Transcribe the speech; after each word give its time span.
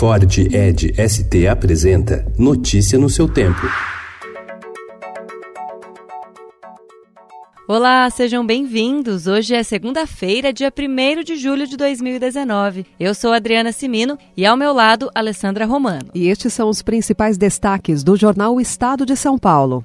Ford 0.00 0.38
Ed 0.50 0.94
ST 0.96 1.46
apresenta 1.46 2.24
Notícia 2.38 2.98
no 2.98 3.10
seu 3.10 3.28
tempo. 3.28 3.60
Olá, 7.68 8.08
sejam 8.08 8.46
bem-vindos. 8.46 9.26
Hoje 9.26 9.54
é 9.54 9.62
segunda-feira, 9.62 10.54
dia 10.54 10.72
1 10.74 11.22
de 11.22 11.36
julho 11.36 11.66
de 11.66 11.76
2019. 11.76 12.86
Eu 12.98 13.14
sou 13.14 13.30
Adriana 13.30 13.72
Simino 13.72 14.16
e 14.34 14.46
ao 14.46 14.56
meu 14.56 14.72
lado, 14.72 15.10
Alessandra 15.14 15.66
Romano. 15.66 16.10
E 16.14 16.28
estes 16.28 16.54
são 16.54 16.70
os 16.70 16.80
principais 16.80 17.36
destaques 17.36 18.02
do 18.02 18.16
jornal 18.16 18.58
Estado 18.58 19.04
de 19.04 19.14
São 19.14 19.36
Paulo. 19.36 19.84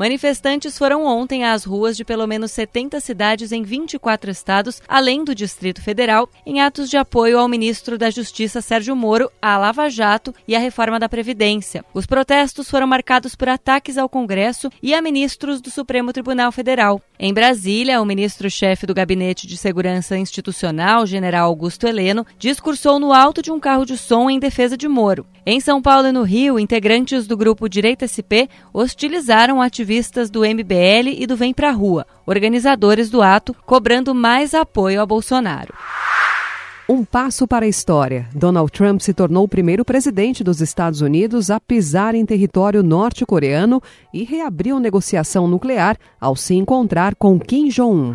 Manifestantes 0.00 0.78
foram 0.78 1.04
ontem 1.04 1.44
às 1.44 1.62
ruas 1.62 1.94
de 1.94 2.06
pelo 2.06 2.26
menos 2.26 2.52
70 2.52 2.98
cidades 3.00 3.52
em 3.52 3.62
24 3.62 4.30
estados, 4.30 4.80
além 4.88 5.22
do 5.22 5.34
Distrito 5.34 5.82
Federal, 5.82 6.26
em 6.46 6.62
atos 6.62 6.88
de 6.88 6.96
apoio 6.96 7.38
ao 7.38 7.46
ministro 7.46 7.98
da 7.98 8.08
Justiça 8.08 8.62
Sérgio 8.62 8.96
Moro, 8.96 9.30
à 9.42 9.58
Lava 9.58 9.90
Jato 9.90 10.34
e 10.48 10.56
à 10.56 10.58
reforma 10.58 10.98
da 10.98 11.06
Previdência. 11.06 11.84
Os 11.92 12.06
protestos 12.06 12.70
foram 12.70 12.86
marcados 12.86 13.34
por 13.34 13.50
ataques 13.50 13.98
ao 13.98 14.08
Congresso 14.08 14.70
e 14.82 14.94
a 14.94 15.02
ministros 15.02 15.60
do 15.60 15.70
Supremo 15.70 16.14
Tribunal 16.14 16.50
Federal. 16.50 17.02
Em 17.18 17.34
Brasília, 17.34 18.00
o 18.00 18.06
ministro-chefe 18.06 18.86
do 18.86 18.94
Gabinete 18.94 19.46
de 19.46 19.58
Segurança 19.58 20.16
Institucional, 20.16 21.04
general 21.04 21.48
Augusto 21.50 21.86
Heleno, 21.86 22.24
discursou 22.38 22.98
no 22.98 23.12
alto 23.12 23.42
de 23.42 23.52
um 23.52 23.60
carro 23.60 23.84
de 23.84 23.98
som 23.98 24.30
em 24.30 24.38
defesa 24.38 24.78
de 24.78 24.88
Moro. 24.88 25.26
Em 25.44 25.60
São 25.60 25.82
Paulo 25.82 26.08
e 26.08 26.12
no 26.12 26.22
Rio, 26.22 26.58
integrantes 26.58 27.26
do 27.26 27.36
grupo 27.36 27.68
Direita 27.68 28.08
SP 28.08 28.48
hostilizaram 28.72 29.60
ativistas 29.60 29.89
do 30.30 30.42
MBL 30.42 31.08
e 31.18 31.26
do 31.26 31.36
Vem 31.36 31.52
Pra 31.52 31.72
Rua, 31.72 32.06
organizadores 32.24 33.10
do 33.10 33.20
ato, 33.20 33.52
cobrando 33.66 34.14
mais 34.14 34.54
apoio 34.54 35.02
a 35.02 35.06
Bolsonaro. 35.06 35.74
Um 36.88 37.04
passo 37.04 37.46
para 37.46 37.66
a 37.66 37.68
história. 37.68 38.28
Donald 38.32 38.70
Trump 38.70 39.00
se 39.00 39.12
tornou 39.12 39.44
o 39.44 39.48
primeiro 39.48 39.84
presidente 39.84 40.44
dos 40.44 40.60
Estados 40.60 41.00
Unidos 41.00 41.50
a 41.50 41.58
pisar 41.58 42.14
em 42.14 42.24
território 42.24 42.84
norte-coreano 42.84 43.82
e 44.14 44.22
reabriu 44.22 44.78
negociação 44.78 45.48
nuclear 45.48 45.96
ao 46.20 46.36
se 46.36 46.54
encontrar 46.54 47.16
com 47.16 47.38
Kim 47.38 47.68
Jong-un. 47.68 48.14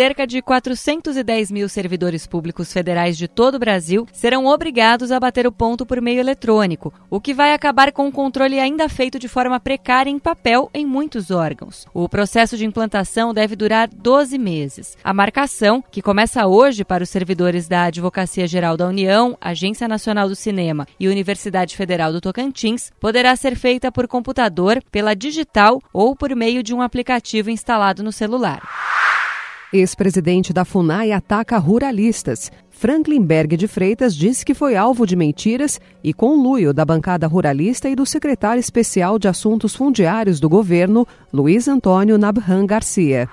Cerca 0.00 0.26
de 0.26 0.40
410 0.40 1.50
mil 1.50 1.68
servidores 1.68 2.26
públicos 2.26 2.72
federais 2.72 3.18
de 3.18 3.28
todo 3.28 3.56
o 3.56 3.58
Brasil 3.58 4.06
serão 4.14 4.46
obrigados 4.46 5.12
a 5.12 5.20
bater 5.20 5.46
o 5.46 5.52
ponto 5.52 5.84
por 5.84 6.00
meio 6.00 6.20
eletrônico, 6.20 6.90
o 7.10 7.20
que 7.20 7.34
vai 7.34 7.52
acabar 7.52 7.92
com 7.92 8.08
o 8.08 8.10
controle 8.10 8.58
ainda 8.58 8.88
feito 8.88 9.18
de 9.18 9.28
forma 9.28 9.60
precária 9.60 10.08
em 10.08 10.18
papel 10.18 10.70
em 10.72 10.86
muitos 10.86 11.30
órgãos. 11.30 11.86
O 11.92 12.08
processo 12.08 12.56
de 12.56 12.64
implantação 12.64 13.34
deve 13.34 13.54
durar 13.54 13.88
12 13.88 14.38
meses. 14.38 14.96
A 15.04 15.12
marcação, 15.12 15.84
que 15.90 16.00
começa 16.00 16.46
hoje 16.46 16.82
para 16.82 17.04
os 17.04 17.10
servidores 17.10 17.68
da 17.68 17.82
Advocacia 17.82 18.46
Geral 18.46 18.78
da 18.78 18.88
União, 18.88 19.36
Agência 19.38 19.86
Nacional 19.86 20.30
do 20.30 20.34
Cinema 20.34 20.86
e 20.98 21.08
Universidade 21.08 21.76
Federal 21.76 22.10
do 22.10 22.22
Tocantins, 22.22 22.90
poderá 22.98 23.36
ser 23.36 23.54
feita 23.54 23.92
por 23.92 24.08
computador, 24.08 24.82
pela 24.90 25.12
digital 25.12 25.78
ou 25.92 26.16
por 26.16 26.34
meio 26.34 26.62
de 26.62 26.72
um 26.72 26.80
aplicativo 26.80 27.50
instalado 27.50 28.02
no 28.02 28.10
celular. 28.10 28.62
Ex-presidente 29.72 30.52
da 30.52 30.64
FUNAI 30.64 31.12
ataca 31.12 31.56
ruralistas. 31.56 32.50
Franklin 32.70 33.22
Berg 33.22 33.56
de 33.56 33.68
Freitas 33.68 34.16
disse 34.16 34.44
que 34.44 34.52
foi 34.52 34.74
alvo 34.74 35.06
de 35.06 35.14
mentiras 35.14 35.80
e 36.02 36.12
conluio 36.12 36.74
da 36.74 36.84
bancada 36.84 37.28
ruralista 37.28 37.88
e 37.88 37.94
do 37.94 38.04
secretário 38.04 38.58
especial 38.58 39.16
de 39.16 39.28
Assuntos 39.28 39.76
Fundiários 39.76 40.40
do 40.40 40.48
governo, 40.48 41.06
Luiz 41.32 41.68
Antônio 41.68 42.18
Nabhan 42.18 42.66
Garcia. 42.66 43.28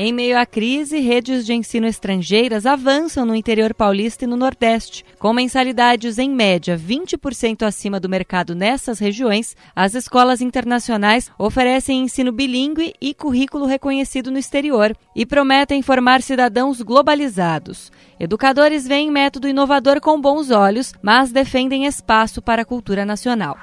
Em 0.00 0.12
meio 0.12 0.38
à 0.38 0.46
crise, 0.46 1.00
redes 1.00 1.44
de 1.44 1.52
ensino 1.52 1.84
estrangeiras 1.84 2.66
avançam 2.66 3.26
no 3.26 3.34
interior 3.34 3.74
paulista 3.74 4.24
e 4.24 4.28
no 4.28 4.36
Nordeste. 4.36 5.04
Com 5.18 5.32
mensalidades 5.32 6.18
em 6.18 6.30
média 6.30 6.78
20% 6.78 7.66
acima 7.66 7.98
do 7.98 8.08
mercado 8.08 8.54
nessas 8.54 9.00
regiões, 9.00 9.56
as 9.74 9.96
escolas 9.96 10.40
internacionais 10.40 11.32
oferecem 11.36 12.00
ensino 12.00 12.30
bilíngue 12.30 12.94
e 13.00 13.12
currículo 13.12 13.66
reconhecido 13.66 14.30
no 14.30 14.38
exterior 14.38 14.96
e 15.16 15.26
prometem 15.26 15.82
formar 15.82 16.22
cidadãos 16.22 16.80
globalizados. 16.80 17.90
Educadores 18.20 18.86
veem 18.86 19.10
método 19.10 19.48
inovador 19.48 20.00
com 20.00 20.20
bons 20.20 20.52
olhos, 20.52 20.94
mas 21.02 21.32
defendem 21.32 21.86
espaço 21.86 22.40
para 22.40 22.62
a 22.62 22.64
cultura 22.64 23.04
nacional. 23.04 23.58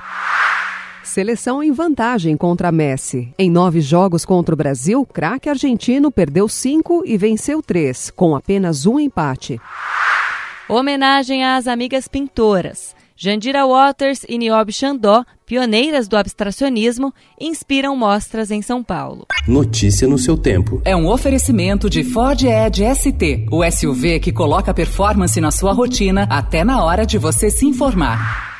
Seleção 1.05 1.61
em 1.61 1.71
vantagem 1.71 2.35
contra 2.35 2.71
Messi. 2.71 3.31
Em 3.37 3.49
nove 3.49 3.79
jogos 3.79 4.25
contra 4.25 4.55
o 4.55 4.57
Brasil, 4.57 5.05
craque 5.05 5.47
argentino 5.47 6.11
perdeu 6.11 6.49
cinco 6.49 7.03
e 7.05 7.15
venceu 7.15 7.61
três, 7.61 8.09
com 8.09 8.35
apenas 8.35 8.87
um 8.87 8.99
empate. 8.99 9.61
Homenagem 10.67 11.45
às 11.45 11.67
amigas 11.67 12.07
pintoras. 12.07 12.95
Jandira 13.15 13.65
Waters 13.67 14.25
e 14.27 14.35
Niobe 14.37 14.73
Xandó, 14.73 15.23
pioneiras 15.45 16.07
do 16.07 16.17
abstracionismo, 16.17 17.13
inspiram 17.39 17.95
mostras 17.95 18.49
em 18.49 18.63
São 18.63 18.83
Paulo. 18.83 19.27
Notícia 19.47 20.07
no 20.07 20.17
seu 20.17 20.35
tempo. 20.35 20.81
É 20.83 20.95
um 20.95 21.07
oferecimento 21.07 21.87
de 21.87 22.03
Ford 22.03 22.41
Edge 22.43 22.83
ST, 22.95 23.45
o 23.51 23.63
SUV 23.71 24.19
que 24.19 24.33
coloca 24.33 24.73
performance 24.73 25.39
na 25.39 25.51
sua 25.51 25.71
rotina 25.71 26.27
até 26.31 26.63
na 26.63 26.83
hora 26.83 27.05
de 27.05 27.19
você 27.19 27.51
se 27.51 27.65
informar. 27.65 28.54